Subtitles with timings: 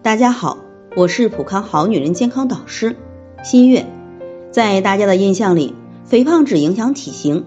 [0.00, 0.58] 大家好，
[0.96, 2.96] 我是普康好女人健康导师
[3.42, 3.84] 新月。
[4.52, 5.74] 在大家的印象里，
[6.04, 7.46] 肥胖只影响体型。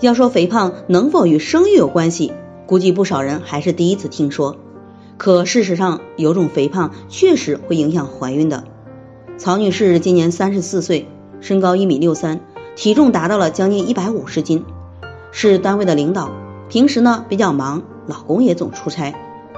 [0.00, 2.32] 要说肥胖能否与生育有关系，
[2.66, 4.56] 估计不少人还是第一次听说。
[5.18, 8.62] 可事实上，有种肥胖确实会影响怀孕的。
[9.36, 11.08] 曹女士今年三十四岁，
[11.40, 12.40] 身高一米六三，
[12.76, 14.64] 体重达到了将近一百五十斤，
[15.32, 16.30] 是单位的领导。
[16.68, 19.12] 平时呢比较忙，老公也总出差，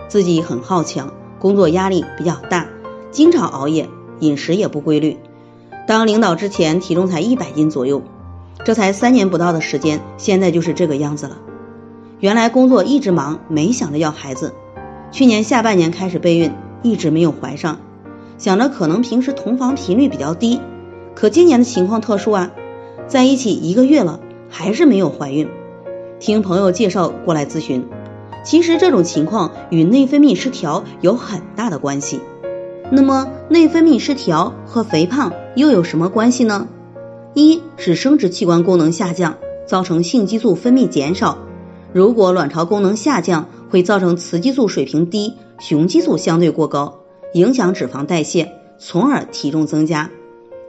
[0.09, 1.13] 自己很好强。
[1.43, 2.69] 工作压力比较大，
[3.11, 3.89] 经常熬夜，
[4.21, 5.19] 饮食也不规律。
[5.89, 8.05] 当领导之前体重才一百斤左右，
[8.65, 11.39] 这才三年不到的时间，现在就是这个样子了。
[12.21, 14.55] 原来工作一直忙，没想着要孩子。
[15.11, 17.81] 去年下半年开始备孕，一直没有怀上，
[18.39, 20.61] 想着可能平时同房频率比较低。
[21.17, 22.53] 可今年的情况特殊啊，
[23.09, 25.49] 在一起一个月了，还是没有怀孕。
[26.21, 27.85] 听朋友介绍过来咨询。
[28.43, 32.21] 其实这种情况与内分泌失调有很大的关系。
[32.91, 36.69] 那么内分泌失调和肥胖又有什么关系呢？
[37.35, 41.39] 一是生殖器官功能下降，造成性激素分泌减少。
[41.93, 47.01] 如果卵巢功能下降，会造成雌激素水平低，雄激素相对过高，
[47.33, 50.11] 影响脂肪代谢，从而体重增加。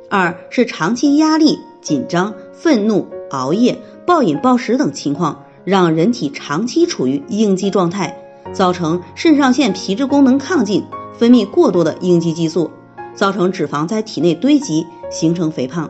[0.09, 5.42] 二是长期压力、紧张、愤怒、熬夜、暴饮暴食等情况。
[5.65, 8.17] 让人体长期处于应激状态，
[8.51, 10.83] 造成肾上腺皮质功能亢进，
[11.17, 12.69] 分泌过多的应激激素，
[13.13, 15.89] 造成脂肪在体内堆积，形成肥胖。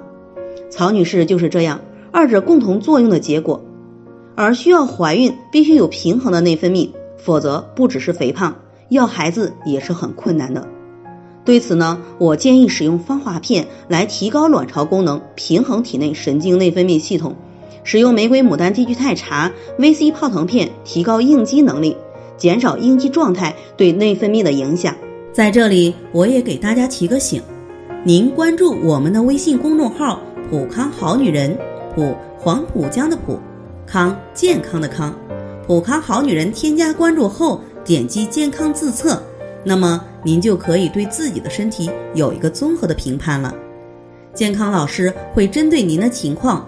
[0.70, 1.80] 曹女士就是这样，
[2.12, 3.64] 二者共同作用的结果。
[4.36, 8.56] 而需要怀孕必须有平衡的内分泌，否则不只是肥胖，
[8.90, 10.68] 要孩子也是很困难的。
[11.46, 17.36] 对此呢，我建议使用芳华片来提高卵巢功能，平衡体内神经内分泌系统。
[17.84, 21.98] 使用玫瑰牡丹低聚肽茶、VC 泡腾片，提高应激能力，
[22.38, 24.96] 减少应激状态对内分泌的影响。
[25.32, 27.42] 在这里，我也给大家提个醒：
[28.04, 31.58] 您关注我们的微信公众号“普康好女人”，
[31.94, 33.40] 普黄浦江的普，
[33.86, 35.14] 康健康的康，
[35.68, 36.52] 普康好女人。
[36.52, 39.22] 添加关注后，点击健康自测，
[39.64, 43.54] 那么您就可以对自己的身体有一个综合的评判了。
[44.34, 46.68] 健康老师会针对您的情况。